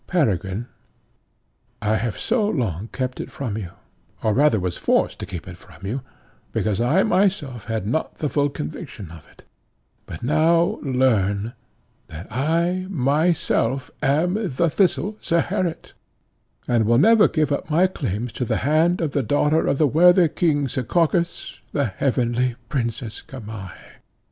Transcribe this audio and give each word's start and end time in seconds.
Peregrine, 0.07 0.65
I 1.79 1.97
have 1.97 2.17
so 2.17 2.47
long 2.47 2.87
kept 2.91 3.21
it 3.21 3.29
from 3.29 3.55
you, 3.55 3.69
or 4.23 4.33
rather 4.33 4.59
was 4.59 4.75
forced 4.75 5.19
to 5.19 5.27
keep 5.27 5.47
it 5.47 5.57
from 5.57 5.85
you, 5.85 6.01
because 6.51 6.81
I 6.81 7.03
myself 7.03 7.65
had 7.65 7.85
not 7.85 8.15
the 8.15 8.27
full 8.27 8.49
conviction 8.49 9.11
of 9.11 9.27
it; 9.27 9.43
but 10.07 10.23
now 10.23 10.79
learn, 10.81 11.53
that 12.07 12.25
I 12.31 12.87
myself 12.89 13.91
am 14.01 14.33
the 14.33 14.71
thistle, 14.71 15.19
Zeherit, 15.23 15.93
and 16.67 16.87
will 16.87 16.97
never 16.97 17.27
give 17.27 17.51
up 17.51 17.69
my 17.69 17.85
claims 17.85 18.31
to 18.31 18.43
the 18.43 18.57
hand 18.65 19.01
of 19.01 19.11
the 19.11 19.21
daughter 19.21 19.67
of 19.67 19.77
the 19.77 19.85
worthy 19.85 20.27
king, 20.29 20.65
Sekakis, 20.67 21.59
the 21.73 21.85
heavenly 21.85 22.55
Princess 22.69 23.21
Gamaheh. 23.21 24.01